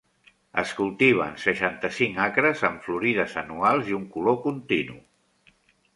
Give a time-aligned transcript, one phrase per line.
[0.61, 4.99] Es cultiven seixanta-cinc acres, amb florides anuals i un color continu.